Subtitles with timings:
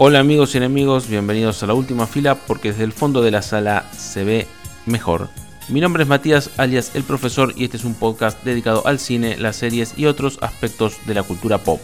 [0.00, 3.42] Hola amigos y enemigos, bienvenidos a la última fila porque desde el fondo de la
[3.42, 4.46] sala se ve
[4.86, 5.28] mejor.
[5.68, 9.36] Mi nombre es Matías, alias el profesor, y este es un podcast dedicado al cine,
[9.38, 11.80] las series y otros aspectos de la cultura pop.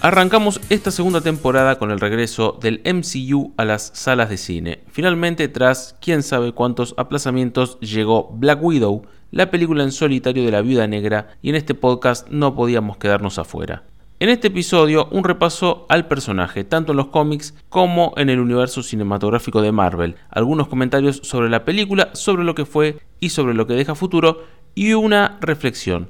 [0.00, 4.80] Arrancamos esta segunda temporada con el regreso del MCU a las salas de cine.
[4.90, 10.62] Finalmente, tras quién sabe cuántos aplazamientos, llegó Black Widow, la película en solitario de la
[10.62, 13.82] Viuda Negra, y en este podcast no podíamos quedarnos afuera.
[14.22, 18.84] En este episodio, un repaso al personaje, tanto en los cómics como en el universo
[18.84, 23.66] cinematográfico de Marvel, algunos comentarios sobre la película, sobre lo que fue y sobre lo
[23.66, 24.44] que deja futuro,
[24.76, 26.08] y una reflexión.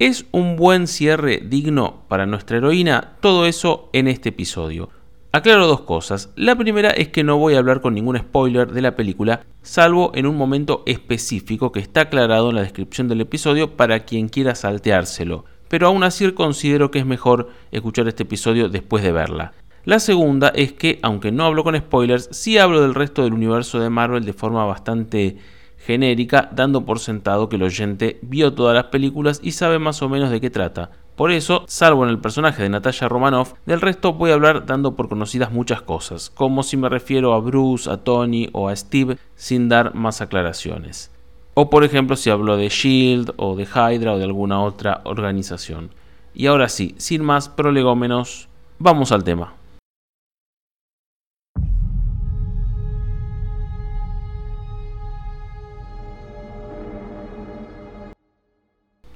[0.00, 3.18] ¿Es un buen cierre digno para nuestra heroína?
[3.20, 4.90] Todo eso en este episodio.
[5.30, 6.32] Aclaro dos cosas.
[6.34, 10.10] La primera es que no voy a hablar con ningún spoiler de la película, salvo
[10.16, 14.56] en un momento específico que está aclarado en la descripción del episodio para quien quiera
[14.56, 15.44] salteárselo.
[15.74, 19.54] Pero aún así considero que es mejor escuchar este episodio después de verla.
[19.84, 23.80] La segunda es que, aunque no hablo con spoilers, sí hablo del resto del universo
[23.80, 25.36] de Marvel de forma bastante
[25.78, 30.08] genérica, dando por sentado que el oyente vio todas las películas y sabe más o
[30.08, 30.92] menos de qué trata.
[31.16, 34.94] Por eso, salvo en el personaje de Natasha Romanoff, del resto voy a hablar dando
[34.94, 39.18] por conocidas muchas cosas, como si me refiero a Bruce, a Tony o a Steve,
[39.34, 41.10] sin dar más aclaraciones.
[41.56, 45.90] O por ejemplo si hablo de Shield o de Hydra o de alguna otra organización.
[46.34, 48.48] Y ahora sí, sin más prolegómenos,
[48.80, 49.54] vamos al tema.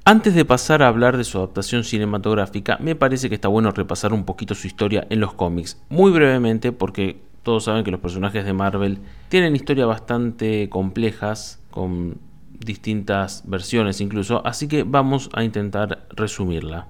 [0.05, 4.13] Antes de pasar a hablar de su adaptación cinematográfica, me parece que está bueno repasar
[4.13, 8.45] un poquito su historia en los cómics, muy brevemente porque todos saben que los personajes
[8.45, 12.28] de Marvel tienen historias bastante complejas, con
[12.59, 16.87] distintas versiones incluso, así que vamos a intentar resumirla.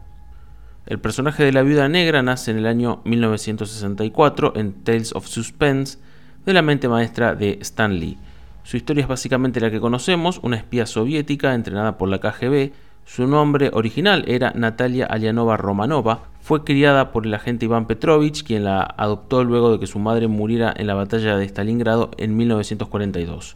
[0.86, 6.00] El personaje de la viuda negra nace en el año 1964 en Tales of Suspense
[6.46, 8.18] de la mente maestra de Stan Lee.
[8.64, 12.72] Su historia es básicamente la que conocemos, una espía soviética entrenada por la KGB
[13.10, 16.26] su nombre original era Natalia Alianova Romanova.
[16.42, 20.28] Fue criada por el agente Iván Petrovich, quien la adoptó luego de que su madre
[20.28, 23.56] muriera en la batalla de Stalingrado en 1942.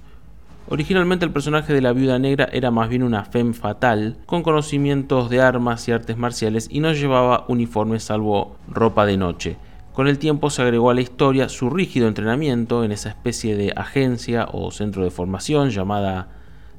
[0.69, 5.29] Originalmente el personaje de la viuda negra era más bien una femme fatal, con conocimientos
[5.29, 9.57] de armas y artes marciales y no llevaba uniforme salvo ropa de noche.
[9.93, 13.73] Con el tiempo se agregó a la historia su rígido entrenamiento en esa especie de
[13.75, 16.29] agencia o centro de formación llamada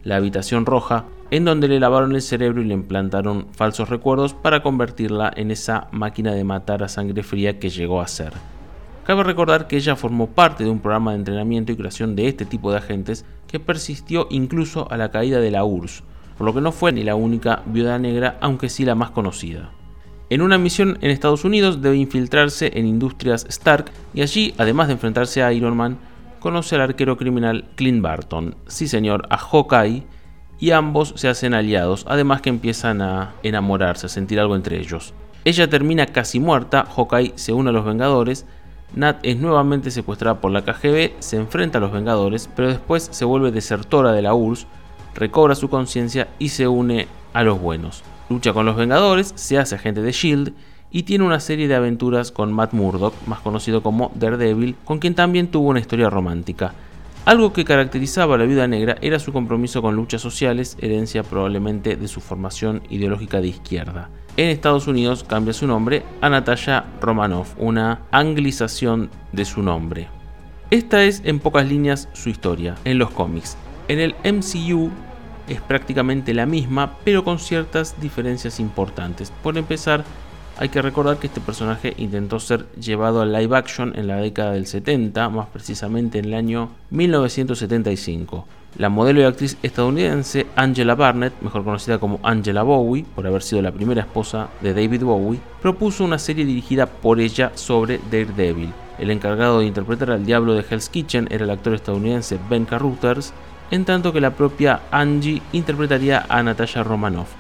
[0.02, 4.62] la Habitación Roja, en donde le lavaron el cerebro y le implantaron falsos recuerdos para
[4.62, 8.32] convertirla en esa máquina de matar a sangre fría que llegó a ser.
[9.04, 12.46] Cabe recordar que ella formó parte de un programa de entrenamiento y creación de este
[12.46, 16.02] tipo de agentes que persistió incluso a la caída de la URSS,
[16.38, 19.70] por lo que no fue ni la única viuda negra, aunque sí la más conocida.
[20.30, 24.94] En una misión en Estados Unidos debe infiltrarse en Industrias Stark y allí, además de
[24.94, 25.98] enfrentarse a Iron Man,
[26.40, 30.02] conoce al arquero criminal Clint Barton, sí señor, a Hawkeye,
[30.58, 35.12] y ambos se hacen aliados, además que empiezan a enamorarse, a sentir algo entre ellos.
[35.44, 38.46] Ella termina casi muerta, Hawkeye se une a los Vengadores,
[38.94, 43.24] Nat es nuevamente secuestrada por la KGB, se enfrenta a los Vengadores, pero después se
[43.24, 44.66] vuelve desertora de la URSS,
[45.14, 48.04] recobra su conciencia y se une a los buenos.
[48.28, 50.52] Lucha con los Vengadores, se hace agente de SHIELD
[50.90, 55.14] y tiene una serie de aventuras con Matt Murdock, más conocido como Daredevil, con quien
[55.14, 56.72] también tuvo una historia romántica.
[57.24, 61.96] Algo que caracterizaba a la Viuda Negra era su compromiso con luchas sociales, herencia probablemente
[61.96, 64.10] de su formación ideológica de izquierda.
[64.36, 70.08] En Estados Unidos cambia su nombre a Natasha Romanoff, una anglización de su nombre.
[70.72, 73.56] Esta es en pocas líneas su historia en los cómics.
[73.86, 74.90] En el MCU
[75.46, 79.32] es prácticamente la misma, pero con ciertas diferencias importantes.
[79.40, 80.04] Por empezar,
[80.58, 84.54] hay que recordar que este personaje intentó ser llevado a live action en la década
[84.54, 88.48] del 70, más precisamente en el año 1975.
[88.76, 93.62] La modelo y actriz estadounidense Angela Barnett, mejor conocida como Angela Bowie, por haber sido
[93.62, 98.72] la primera esposa de David Bowie, propuso una serie dirigida por ella sobre Daredevil.
[98.98, 103.32] El encargado de interpretar al diablo de Hell's Kitchen era el actor estadounidense Ben Carruthers,
[103.70, 107.30] en tanto que la propia Angie interpretaría a Natasha Romanoff.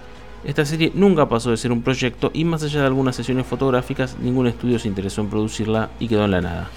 [0.44, 4.16] Esta serie nunca pasó de ser un proyecto y más allá de algunas sesiones fotográficas,
[4.20, 6.68] ningún estudio se interesó en producirla y quedó en la nada.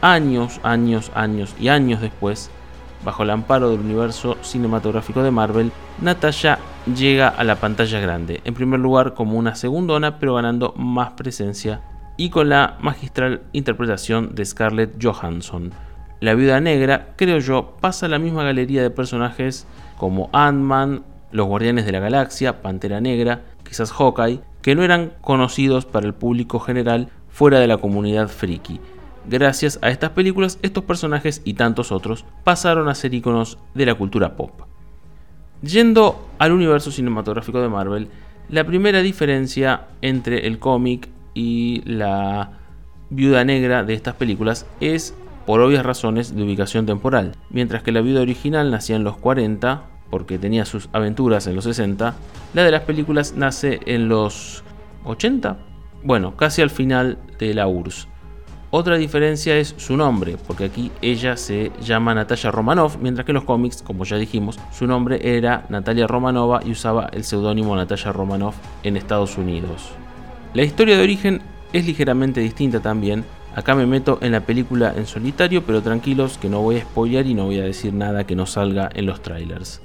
[0.00, 2.50] Años, años, años y años después,
[3.04, 6.58] bajo el amparo del universo cinematográfico de Marvel, Natasha
[6.94, 11.80] llega a la pantalla grande, en primer lugar como una segundona, pero ganando más presencia
[12.16, 15.72] y con la magistral interpretación de Scarlett Johansson.
[16.20, 19.66] La Viuda Negra, creo yo, pasa a la misma galería de personajes
[19.96, 21.02] como Ant-Man,
[21.32, 26.14] los Guardianes de la Galaxia, Pantera Negra, quizás Hawkeye, que no eran conocidos para el
[26.14, 28.80] público general fuera de la comunidad friki.
[29.28, 33.94] Gracias a estas películas, estos personajes y tantos otros pasaron a ser iconos de la
[33.94, 34.62] cultura pop.
[35.62, 38.08] Yendo al universo cinematográfico de Marvel,
[38.48, 42.58] la primera diferencia entre el cómic y la
[43.10, 45.14] viuda negra de estas películas es
[45.46, 47.36] por obvias razones de ubicación temporal.
[47.50, 51.64] Mientras que la viuda original nacía en los 40, porque tenía sus aventuras en los
[51.64, 52.14] 60,
[52.54, 54.64] la de las películas nace en los
[55.04, 55.58] 80,
[56.02, 58.11] bueno, casi al final de la URSS.
[58.74, 63.34] Otra diferencia es su nombre, porque aquí ella se llama Natalia Romanoff, mientras que en
[63.34, 68.12] los cómics, como ya dijimos, su nombre era Natalia Romanova y usaba el seudónimo Natalia
[68.12, 69.90] Romanoff en Estados Unidos.
[70.54, 71.42] La historia de origen
[71.74, 73.26] es ligeramente distinta también.
[73.54, 77.26] Acá me meto en la película en solitario, pero tranquilos que no voy a spoilear
[77.26, 79.82] y no voy a decir nada que no salga en los trailers.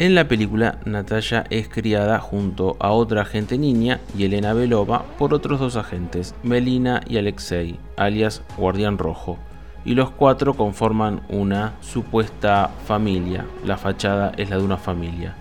[0.00, 5.32] En la película, Natalia es criada junto a otra agente niña y Elena Belova por
[5.32, 9.38] otros dos agentes, Melina y Alexei, alias Guardián Rojo,
[9.84, 13.46] y los cuatro conforman una supuesta familia.
[13.64, 15.36] La fachada es la de una familia.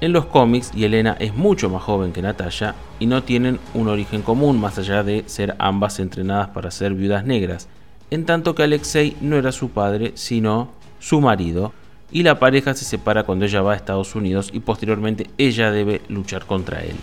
[0.00, 4.22] En los cómics, Yelena es mucho más joven que Natalia y no tienen un origen
[4.22, 7.68] común más allá de ser ambas entrenadas para ser viudas negras,
[8.10, 11.74] en tanto que Alexei no era su padre, sino su marido,
[12.12, 16.02] y la pareja se separa cuando ella va a Estados Unidos y posteriormente ella debe
[16.08, 16.96] luchar contra él.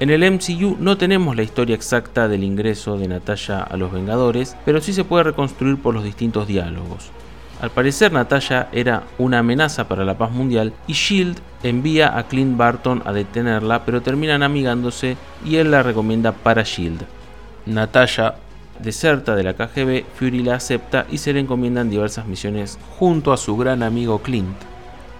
[0.00, 4.56] En el MCU no tenemos la historia exacta del ingreso de Natalia a los Vengadores,
[4.64, 7.10] pero sí se puede reconstruir por los distintos diálogos.
[7.60, 12.56] Al parecer Natalia era una amenaza para la paz mundial y Shield envía a Clint
[12.56, 17.04] Barton a detenerla, pero terminan amigándose y él la recomienda para Shield.
[17.66, 18.36] Natalia
[18.82, 23.36] deserta de la KGB, Fury la acepta y se le encomiendan diversas misiones junto a
[23.36, 24.56] su gran amigo Clint,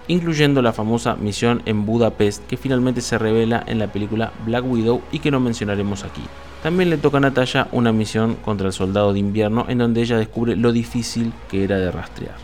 [0.07, 5.01] incluyendo la famosa misión en Budapest que finalmente se revela en la película Black Widow
[5.11, 6.21] y que no mencionaremos aquí.
[6.63, 10.17] También le toca a Natalia una misión contra el soldado de invierno en donde ella
[10.17, 12.35] descubre lo difícil que era de rastrear.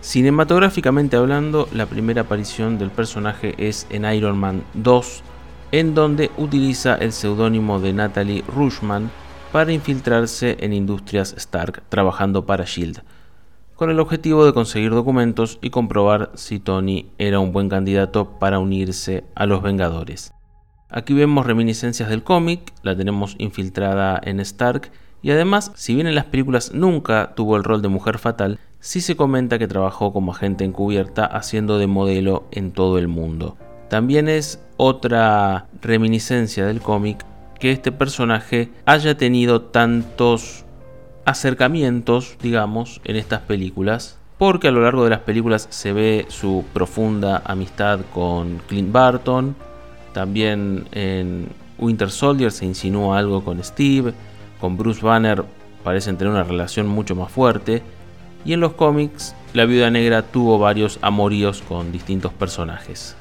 [0.00, 5.22] Cinematográficamente hablando, la primera aparición del personaje es en Iron Man 2,
[5.72, 9.10] en donde utiliza el seudónimo de Natalie Rushman
[9.52, 13.02] para infiltrarse en Industrias Stark trabajando para Shield,
[13.74, 18.58] con el objetivo de conseguir documentos y comprobar si Tony era un buen candidato para
[18.58, 20.32] unirse a los Vengadores.
[20.90, 24.90] Aquí vemos reminiscencias del cómic, la tenemos infiltrada en Stark
[25.22, 29.00] y además, si bien en las películas nunca tuvo el rol de mujer fatal, sí
[29.00, 33.56] se comenta que trabajó como agente encubierta haciendo de modelo en todo el mundo.
[33.88, 37.24] También es otra reminiscencia del cómic
[37.58, 40.64] que este personaje haya tenido tantos
[41.24, 46.64] acercamientos, digamos, en estas películas, porque a lo largo de las películas se ve su
[46.72, 49.56] profunda amistad con Clint Barton,
[50.12, 54.14] también en Winter Soldier se insinúa algo con Steve,
[54.60, 55.44] con Bruce Banner
[55.84, 57.82] parecen tener una relación mucho más fuerte,
[58.44, 63.16] y en los cómics la Viuda Negra tuvo varios amoríos con distintos personajes.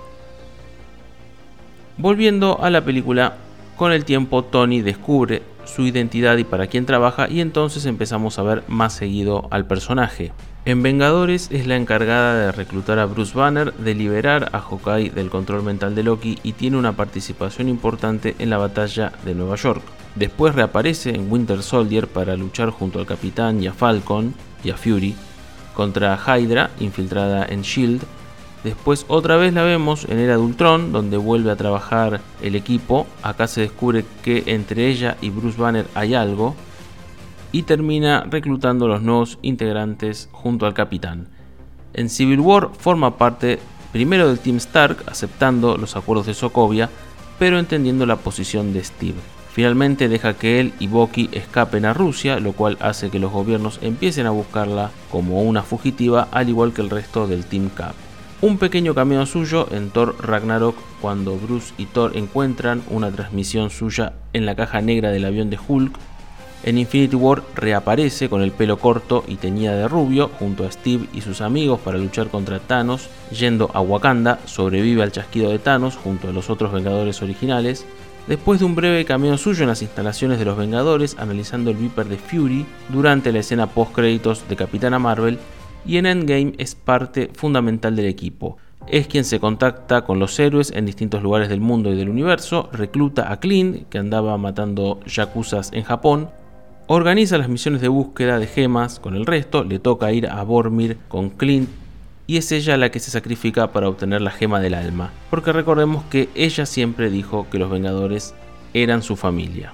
[1.97, 3.37] Volviendo a la película,
[3.77, 8.43] con el tiempo Tony descubre su identidad y para quién trabaja y entonces empezamos a
[8.43, 10.31] ver más seguido al personaje.
[10.65, 15.29] En Vengadores es la encargada de reclutar a Bruce Banner, de liberar a Hawkeye del
[15.29, 19.81] control mental de Loki y tiene una participación importante en la batalla de Nueva York.
[20.15, 24.77] Después reaparece en Winter Soldier para luchar junto al Capitán y a Falcon y a
[24.77, 25.15] Fury
[25.75, 28.01] contra Hydra infiltrada en Shield
[28.63, 33.05] Después otra vez la vemos en el Adultron, donde vuelve a trabajar el equipo.
[33.21, 36.55] Acá se descubre que entre ella y Bruce Banner hay algo.
[37.51, 41.29] Y termina reclutando a los nuevos integrantes junto al capitán.
[41.93, 43.59] En Civil War forma parte
[43.91, 46.89] primero del Team Stark, aceptando los acuerdos de Sokovia,
[47.39, 49.17] pero entendiendo la posición de Steve.
[49.53, 53.79] Finalmente deja que él y Bucky escapen a Rusia, lo cual hace que los gobiernos
[53.81, 57.95] empiecen a buscarla como una fugitiva, al igual que el resto del Team Cap
[58.41, 64.13] un pequeño cameo suyo en Thor Ragnarok cuando Bruce y Thor encuentran una transmisión suya
[64.33, 65.97] en la caja negra del avión de Hulk.
[66.63, 71.07] En Infinity War reaparece con el pelo corto y teñida de rubio junto a Steve
[71.13, 75.95] y sus amigos para luchar contra Thanos, yendo a Wakanda, sobrevive al chasquido de Thanos
[75.95, 77.85] junto a los otros Vengadores originales.
[78.27, 82.07] Después de un breve cameo suyo en las instalaciones de los Vengadores, analizando el Viper
[82.07, 85.39] de Fury durante la escena post créditos de Capitana Marvel,
[85.87, 88.57] y en Endgame es parte fundamental del equipo.
[88.87, 92.69] Es quien se contacta con los héroes en distintos lugares del mundo y del universo,
[92.71, 96.29] recluta a Clint, que andaba matando yakuzas en Japón,
[96.87, 100.97] organiza las misiones de búsqueda de gemas con el resto, le toca ir a Bormir
[101.07, 101.69] con Clint
[102.27, 106.03] y es ella la que se sacrifica para obtener la gema del alma, porque recordemos
[106.05, 108.35] que ella siempre dijo que los Vengadores
[108.73, 109.73] eran su familia.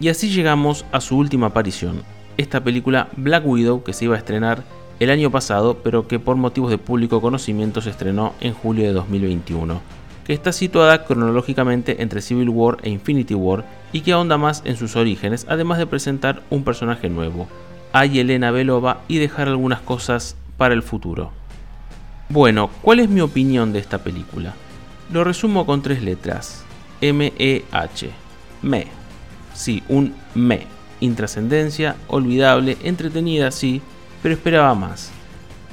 [0.00, 2.02] Y así llegamos a su última aparición,
[2.36, 4.62] esta película Black Widow que se iba a estrenar
[4.98, 8.92] el año pasado, pero que por motivos de público conocimiento se estrenó en julio de
[8.92, 9.80] 2021,
[10.24, 14.76] que está situada cronológicamente entre Civil War e Infinity War y que ahonda más en
[14.76, 17.46] sus orígenes, además de presentar un personaje nuevo,
[17.92, 21.30] a Yelena Belova, y dejar algunas cosas para el futuro.
[22.28, 24.54] Bueno, ¿cuál es mi opinión de esta película?
[25.12, 26.64] Lo resumo con tres letras.
[27.00, 28.10] M-E-H.
[28.62, 28.86] Me.
[29.54, 30.66] Sí, un me.
[30.98, 33.80] Intrascendencia, olvidable, entretenida, sí,
[34.22, 35.10] pero esperaba más.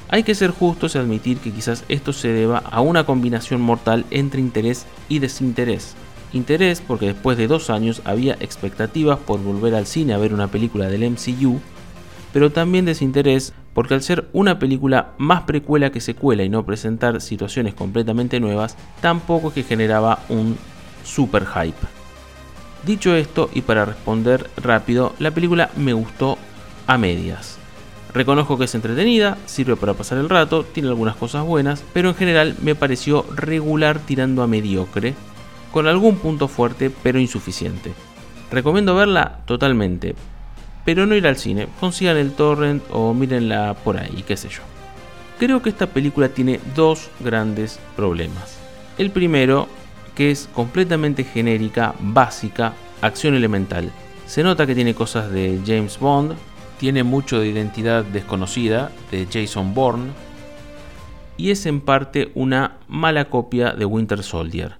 [0.09, 4.05] Hay que ser justos y admitir que quizás esto se deba a una combinación mortal
[4.11, 5.95] entre interés y desinterés.
[6.33, 10.47] Interés porque después de dos años había expectativas por volver al cine a ver una
[10.47, 11.59] película del MCU,
[12.31, 17.21] pero también desinterés porque al ser una película más precuela que secuela y no presentar
[17.21, 20.57] situaciones completamente nuevas, tampoco es que generaba un
[21.03, 21.87] super hype.
[22.85, 26.37] Dicho esto, y para responder rápido, la película me gustó
[26.85, 27.52] a medias.
[28.13, 32.15] Reconozco que es entretenida, sirve para pasar el rato, tiene algunas cosas buenas, pero en
[32.15, 35.15] general me pareció regular tirando a mediocre,
[35.71, 37.91] con algún punto fuerte pero insuficiente.
[38.51, 40.13] Recomiendo verla totalmente,
[40.85, 44.61] pero no ir al cine, consigan el torrent o mírenla por ahí, qué sé yo.
[45.39, 48.59] Creo que esta película tiene dos grandes problemas.
[48.99, 49.67] El primero,
[50.13, 53.91] que es completamente genérica, básica, acción elemental.
[54.27, 56.35] Se nota que tiene cosas de James Bond,
[56.79, 60.11] tiene mucho de identidad desconocida de Jason Bourne
[61.37, 64.77] y es en parte una mala copia de Winter Soldier.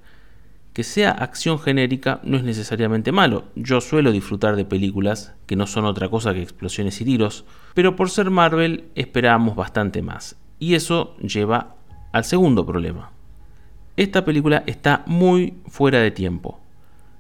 [0.74, 3.46] Que sea acción genérica no es necesariamente malo.
[3.56, 7.46] Yo suelo disfrutar de películas que no son otra cosa que explosiones y tiros,
[7.76, 10.36] pero por ser Marvel esperábamos bastante más.
[10.58, 11.76] Y eso lleva
[12.12, 13.12] al segundo problema.
[13.98, 16.60] Esta película está muy fuera de tiempo.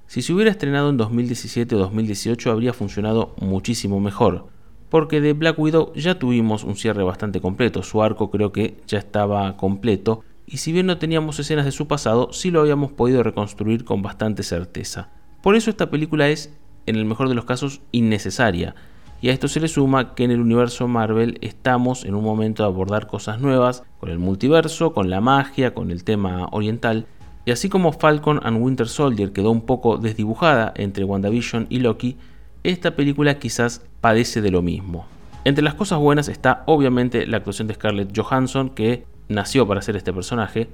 [0.07, 4.47] Si se hubiera estrenado en 2017 o 2018 habría funcionado muchísimo mejor,
[4.93, 8.99] porque de Black Widow ya tuvimos un cierre bastante completo, su arco creo que ya
[8.99, 13.23] estaba completo y si bien no teníamos escenas de su pasado, sí lo habíamos podido
[13.23, 15.09] reconstruir con bastante certeza.
[15.41, 18.75] Por eso esta película es, en el mejor de los casos, innecesaria.
[19.19, 22.61] Y a esto se le suma que en el universo Marvel estamos en un momento
[22.61, 27.07] de abordar cosas nuevas, con el multiverso, con la magia, con el tema oriental.
[27.45, 32.15] Y así como Falcon and Winter Soldier quedó un poco desdibujada entre WandaVision y Loki,
[32.63, 35.05] esta película quizás padece de lo mismo.
[35.45, 39.97] Entre las cosas buenas está obviamente la actuación de Scarlett Johansson, que nació para ser
[39.97, 40.69] este personaje.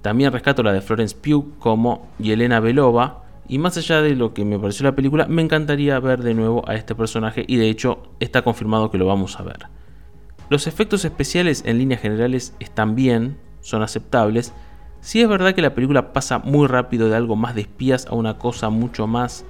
[0.00, 3.24] También rescato la de Florence Pugh como Yelena Belova.
[3.48, 6.62] Y más allá de lo que me pareció la película, me encantaría ver de nuevo
[6.68, 9.66] a este personaje y de hecho está confirmado que lo vamos a ver.
[10.48, 14.52] Los efectos especiales en líneas generales están bien, son aceptables.
[15.00, 18.14] Si es verdad que la película pasa muy rápido de algo más de espías a
[18.14, 19.44] una cosa mucho más,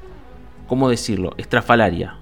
[0.73, 2.15] ¿cómo decirlo?, estrafalaria.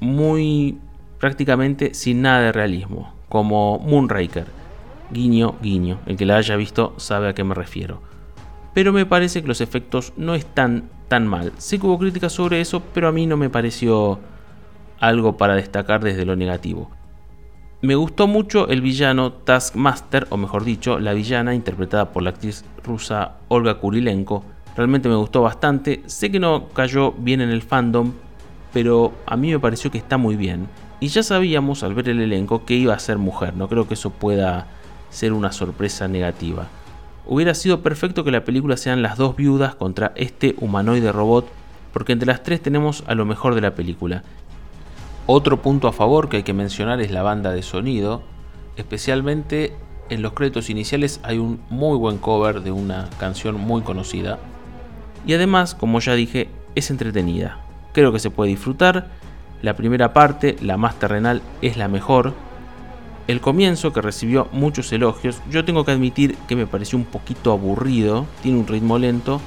[0.00, 0.78] Muy
[1.18, 4.46] prácticamente sin nada de realismo, como Moonraker
[5.10, 5.98] Guiño, guiño.
[6.06, 8.00] El que la haya visto sabe a qué me refiero.
[8.72, 11.52] Pero me parece que los efectos no están tan mal.
[11.58, 14.18] Sé que hubo críticas sobre eso, pero a mí no me pareció
[14.98, 16.90] algo para destacar desde lo negativo.
[17.82, 22.64] Me gustó mucho el villano Taskmaster, o mejor dicho, la villana interpretada por la actriz
[22.82, 24.42] rusa Olga Kurilenko.
[24.76, 26.02] Realmente me gustó bastante.
[26.06, 28.12] Sé que no cayó bien en el fandom,
[28.72, 30.68] pero a mí me pareció que está muy bien.
[31.00, 33.54] Y ya sabíamos al ver el elenco que iba a ser mujer.
[33.56, 34.66] No creo que eso pueda
[35.10, 36.66] ser una sorpresa negativa.
[37.26, 41.48] Hubiera sido perfecto que la película sean las dos viudas contra este humanoide robot,
[41.92, 44.22] porque entre las tres tenemos a lo mejor de la película.
[45.26, 48.22] Otro punto a favor que hay que mencionar es la banda de sonido,
[48.76, 49.74] especialmente
[50.10, 54.38] en los créditos iniciales hay un muy buen cover de una canción muy conocida.
[55.26, 57.58] Y además, como ya dije, es entretenida.
[57.92, 59.08] Creo que se puede disfrutar.
[59.62, 62.34] La primera parte, la más terrenal, es la mejor,
[63.26, 67.52] el comienzo, que recibió muchos elogios, yo tengo que admitir que me pareció un poquito
[67.52, 69.40] aburrido, tiene un ritmo lento,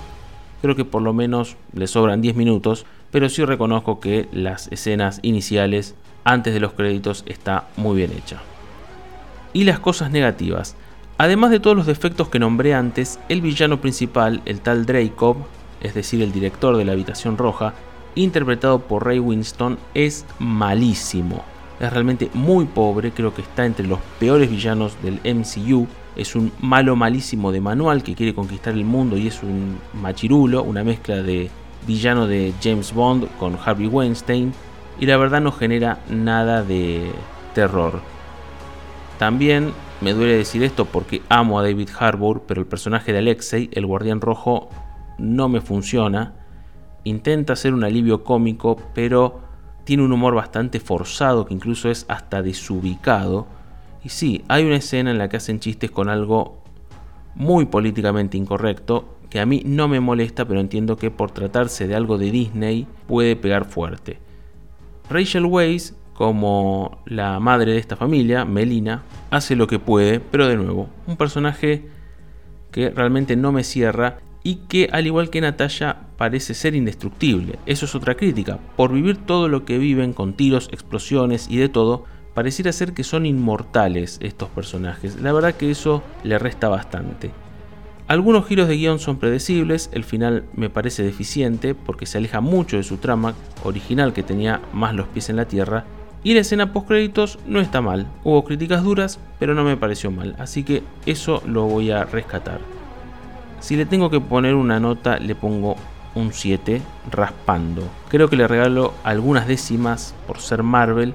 [0.64, 5.20] creo que por lo menos le sobran 10 minutos, pero sí reconozco que las escenas
[5.22, 5.94] iniciales
[6.24, 8.42] antes de los créditos está muy bien hecha.
[9.54, 10.76] Y las cosas negativas.
[11.20, 15.38] Además de todos los defectos que nombré antes, el villano principal, el tal Dracov,
[15.82, 17.74] es decir, el director de la habitación roja,
[18.16, 21.44] interpretado por Ray Winston, es malísimo
[21.80, 25.88] es realmente muy pobre, creo que está entre los peores villanos del MCU.
[26.16, 30.64] Es un malo malísimo de manual que quiere conquistar el mundo y es un machirulo,
[30.64, 31.50] una mezcla de
[31.86, 34.52] villano de James Bond con Harvey Weinstein
[35.00, 37.12] y la verdad no genera nada de
[37.54, 38.02] terror.
[39.20, 43.70] También me duele decir esto porque amo a David Harbour, pero el personaje de Alexei,
[43.74, 44.70] el guardián rojo,
[45.18, 46.34] no me funciona.
[47.04, 49.42] Intenta ser un alivio cómico, pero
[49.84, 53.48] tiene un humor bastante forzado que incluso es hasta desubicado.
[54.04, 56.62] Y sí, hay una escena en la que hacen chistes con algo
[57.36, 61.96] muy políticamente incorrecto que a mí no me molesta, pero entiendo que por tratarse de
[61.96, 64.20] algo de Disney puede pegar fuerte.
[65.10, 70.58] Rachel Weisz, como la madre de esta familia, Melina, hace lo que puede, pero de
[70.58, 71.88] nuevo, un personaje
[72.72, 77.60] que realmente no me cierra y que al igual que Natalia parece ser indestructible.
[77.66, 78.60] Eso es otra crítica.
[78.76, 83.04] Por vivir todo lo que viven con tiros, explosiones y de todo, pareciera ser que
[83.04, 85.20] son inmortales estos personajes.
[85.22, 87.32] La verdad que eso le resta bastante.
[88.08, 92.78] Algunos giros de guion son predecibles, el final me parece deficiente porque se aleja mucho
[92.78, 95.84] de su trama original que tenía más los pies en la tierra
[96.24, 98.08] y la escena post créditos no está mal.
[98.24, 102.77] Hubo críticas duras, pero no me pareció mal, así que eso lo voy a rescatar.
[103.60, 105.76] Si le tengo que poner una nota, le pongo
[106.16, 107.84] un 7 raspando.
[108.10, 111.14] Creo que le regalo algunas décimas por ser Marvel.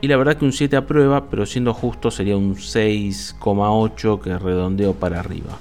[0.00, 4.38] Y la verdad que un 7 a prueba, pero siendo justo sería un 6,8 que
[4.38, 5.56] redondeo para arriba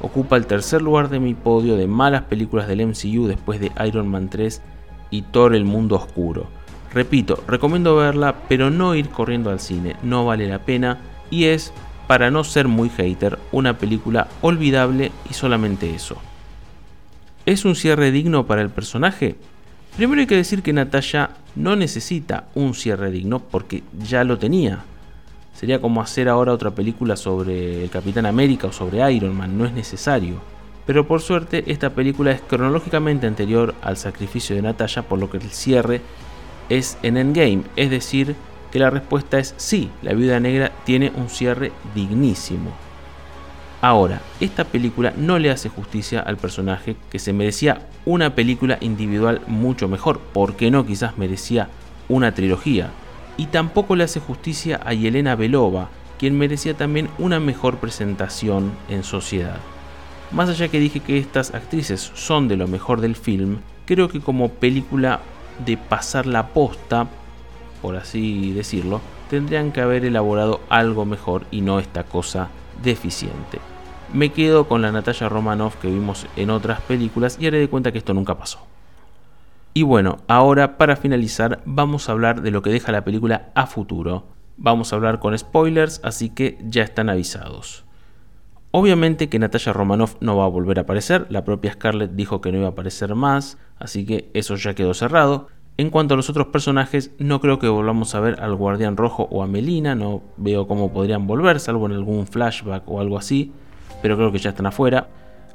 [0.00, 4.08] ocupa el tercer lugar de mi podio de malas películas del MCU después de Iron
[4.08, 4.62] Man 3
[5.10, 6.46] y Thor el Mundo Oscuro.
[6.92, 10.98] Repito, recomiendo verla, pero no ir corriendo al cine, no vale la pena
[11.30, 11.72] y es,
[12.06, 16.16] para no ser muy hater, una película olvidable y solamente eso.
[17.44, 19.36] ¿Es un cierre digno para el personaje?
[19.96, 24.84] Primero hay que decir que Natasha no necesita un cierre digno porque ya lo tenía.
[25.54, 29.64] Sería como hacer ahora otra película sobre el Capitán América o sobre Iron Man, no
[29.64, 30.34] es necesario.
[30.84, 35.38] Pero por suerte esta película es cronológicamente anterior al sacrificio de Natasha, por lo que
[35.38, 36.02] el cierre
[36.68, 38.36] es en Endgame, es decir,
[38.76, 42.72] que la respuesta es sí, la viuda negra tiene un cierre dignísimo.
[43.80, 49.40] Ahora, esta película no le hace justicia al personaje que se merecía una película individual
[49.46, 51.70] mucho mejor, porque no quizás merecía
[52.10, 52.90] una trilogía,
[53.38, 59.04] y tampoco le hace justicia a Yelena Belova, quien merecía también una mejor presentación en
[59.04, 59.56] sociedad.
[60.32, 64.20] Más allá que dije que estas actrices son de lo mejor del film, creo que
[64.20, 65.20] como película
[65.64, 67.06] de pasar la posta,
[67.86, 72.48] por así decirlo, tendrían que haber elaborado algo mejor y no esta cosa
[72.82, 73.60] deficiente.
[74.12, 77.92] Me quedo con la Natalia Romanoff que vimos en otras películas y haré de cuenta
[77.92, 78.58] que esto nunca pasó.
[79.72, 83.68] Y bueno, ahora para finalizar vamos a hablar de lo que deja la película a
[83.68, 84.24] futuro.
[84.56, 87.84] Vamos a hablar con spoilers, así que ya están avisados.
[88.72, 92.50] Obviamente que Natalia Romanoff no va a volver a aparecer, la propia Scarlett dijo que
[92.50, 95.46] no iba a aparecer más, así que eso ya quedó cerrado.
[95.78, 99.28] En cuanto a los otros personajes, no creo que volvamos a ver al Guardián Rojo
[99.30, 103.52] o a Melina, no veo cómo podrían volver, salvo en algún flashback o algo así,
[104.00, 105.08] pero creo que ya están afuera.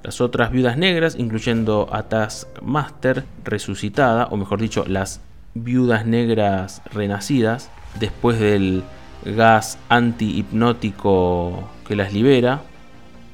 [0.03, 5.21] Las otras viudas negras, incluyendo a Taskmaster resucitada, o mejor dicho, las
[5.55, 8.84] viudas negras renacidas, después del
[9.25, 12.62] gas anti-hipnótico que las libera,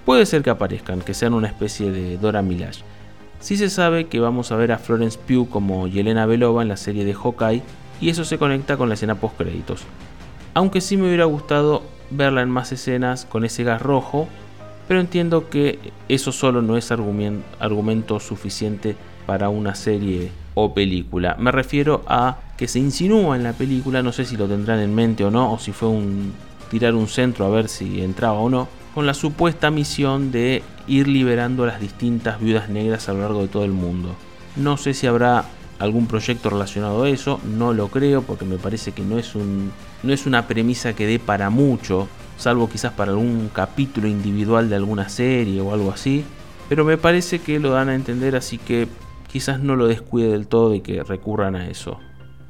[0.06, 2.82] puede ser que aparezcan, que sean una especie de Dora Milaje.
[3.40, 6.78] Sí se sabe que vamos a ver a Florence Pugh como Yelena Belova en la
[6.78, 7.64] serie de Hawkeye,
[8.02, 9.84] y eso se conecta con la escena post créditos.
[10.54, 14.28] Aunque sí me hubiera gustado verla en más escenas con ese gas rojo
[14.88, 18.96] pero entiendo que eso solo no es argumento suficiente
[19.26, 21.36] para una serie o película.
[21.38, 24.96] Me refiero a que se insinúa en la película, no sé si lo tendrán en
[24.96, 25.90] mente o no, o si fue
[26.72, 28.68] tirar un centro a ver si entraba o no,
[28.98, 33.44] con la supuesta misión de ir liberando a las distintas viudas negras a lo largo
[33.44, 34.16] de todo el mundo.
[34.56, 35.46] No sé si habrá
[35.78, 39.72] algún proyecto relacionado a eso, no lo creo porque me parece que no es, un,
[40.02, 42.08] no es una premisa que dé para mucho
[42.38, 46.26] salvo quizás para algún capítulo individual de alguna serie o algo así,
[46.68, 48.88] pero me parece que lo dan a entender así que
[49.32, 52.00] quizás no lo descuide del todo y que recurran a eso.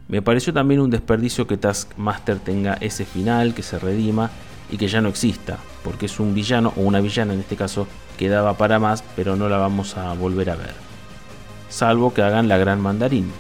[0.08, 4.32] Me pareció también un desperdicio que Taskmaster tenga ese final, que se redima
[4.72, 7.88] y que ya no exista, porque es un villano o una villana en este caso
[8.18, 10.74] que daba para más, pero no la vamos a volver a ver.
[11.70, 13.32] Salvo que hagan la gran mandarín.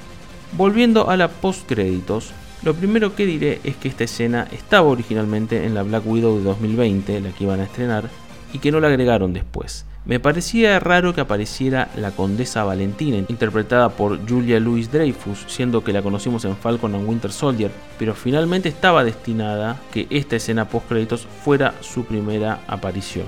[0.53, 2.31] Volviendo a la post créditos,
[2.63, 6.43] lo primero que diré es que esta escena estaba originalmente en la Black Widow de
[6.43, 8.09] 2020, la que iban a estrenar,
[8.53, 9.85] y que no la agregaron después.
[10.07, 15.91] Me parecía raro que apareciera la condesa Valentina, interpretada por Julia Louis Dreyfus, siendo que
[15.91, 20.87] la conocimos en Falcon and Winter Soldier, pero finalmente estaba destinada que esta escena post
[20.87, 23.25] créditos fuera su primera aparición.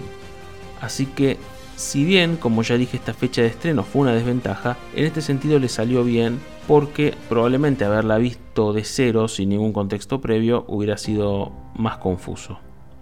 [0.80, 1.38] Así que,
[1.76, 5.60] si bien, como ya dije, esta fecha de estreno fue una desventaja, en este sentido
[5.60, 11.52] le salió bien porque probablemente haberla visto de cero sin ningún contexto previo hubiera sido
[11.76, 12.58] más confuso.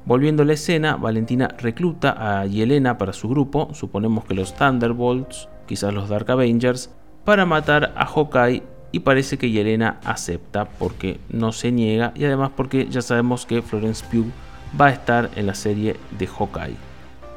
[0.08, 5.50] Volviendo a la escena, Valentina recluta a Yelena para su grupo, suponemos que los Thunderbolts,
[5.68, 6.90] quizás los Dark Avengers,
[7.26, 12.52] para matar a Hawkeye y parece que Yelena acepta porque no se niega y además
[12.56, 14.32] porque ya sabemos que Florence Pugh
[14.80, 16.87] va a estar en la serie de Hawkeye.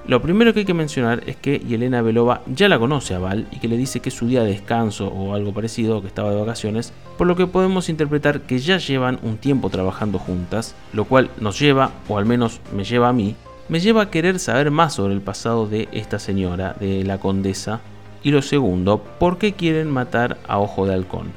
[0.07, 3.47] Lo primero que hay que mencionar es que Yelena Belova ya la conoce a Val
[3.53, 6.31] y que le dice que es su día de descanso o algo parecido, que estaba
[6.31, 11.05] de vacaciones, por lo que podemos interpretar que ya llevan un tiempo trabajando juntas, lo
[11.05, 13.37] cual nos lleva, o al menos me lleva a mí,
[13.69, 17.81] me lleva a querer saber más sobre el pasado de esta señora, de la condesa,
[18.23, 21.29] y lo segundo, ¿por qué quieren matar a Ojo de Halcón?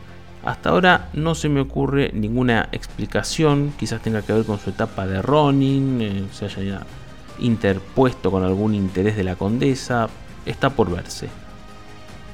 [0.43, 5.06] Hasta ahora no se me ocurre ninguna explicación, quizás tenga que ver con su etapa
[5.06, 6.82] de Ronin, eh, se haya
[7.39, 10.10] interpuesto con algún interés de la condesa,
[10.46, 11.30] está por verse.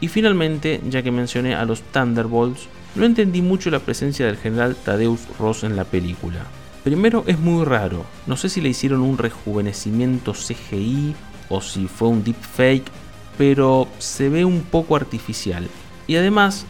[0.02, 4.76] Y finalmente, ya que mencioné a los Thunderbolts, no entendí mucho la presencia del general
[4.76, 6.46] Tadeus Ross en la película.
[6.84, 11.14] Primero es muy raro, no sé si le hicieron un rejuvenecimiento CGI
[11.50, 12.90] o si fue un deepfake,
[13.38, 15.68] pero se ve un poco artificial.
[16.08, 16.66] Y además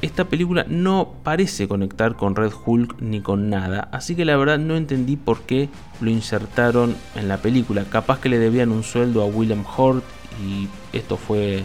[0.00, 4.58] esta película no parece conectar con Red Hulk ni con nada, así que la verdad
[4.58, 5.68] no entendí por qué
[6.00, 7.84] lo insertaron en la película.
[7.84, 10.04] Capaz que le debían un sueldo a William Hurt
[10.44, 11.64] y esto fue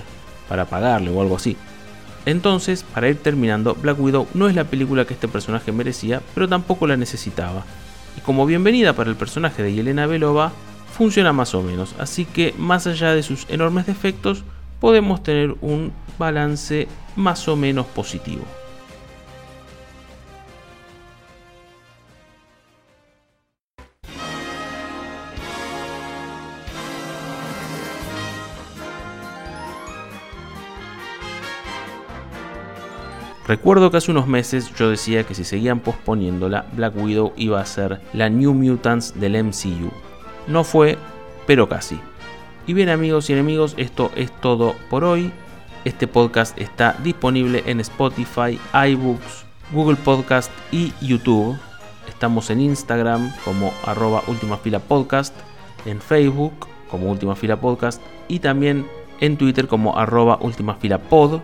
[0.50, 1.58] para pagarle o algo así.
[2.26, 6.48] Entonces, para ir terminando, Black Widow no es la película que este personaje merecía, pero
[6.48, 7.65] tampoco la necesitaba.
[8.17, 10.52] Y como bienvenida para el personaje de Yelena Belova,
[10.93, 14.43] funciona más o menos, así que más allá de sus enormes defectos,
[14.84, 18.43] podemos tener un balance más o menos positivo.
[33.48, 37.65] Recuerdo que hace unos meses yo decía que si seguían posponiéndola, Black Widow iba a
[37.65, 39.93] ser la New Mutants del MCU.
[40.48, 40.98] No fue,
[41.48, 41.98] pero casi.
[42.65, 45.32] Y bien amigos y enemigos, esto es todo por hoy.
[45.84, 51.58] Este podcast está disponible en Spotify, iBooks, Google Podcast y YouTube.
[52.08, 55.36] Estamos en Instagram como arroba Última Fila Podcast,
[55.86, 56.54] en Facebook
[56.89, 58.88] como Última Fila Podcast y también
[59.19, 61.41] en Twitter como arroba Última Fila Pod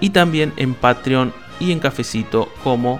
[0.00, 2.98] y también en Patreon y en Cafecito como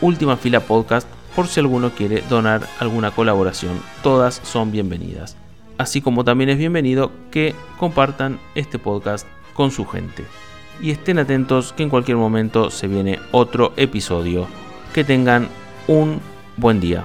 [0.00, 3.80] Última Fila Podcast por si alguno quiere donar alguna colaboración.
[4.04, 5.36] Todas son bienvenidas.
[5.78, 10.24] Así como también es bienvenido que compartan este podcast con su gente.
[10.80, 14.48] Y estén atentos que en cualquier momento se viene otro episodio.
[14.92, 15.48] Que tengan
[15.86, 16.20] un
[16.56, 17.04] buen día.